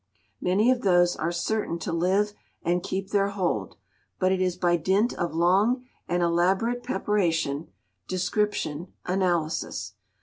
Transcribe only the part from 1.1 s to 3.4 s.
are certain to live and keep their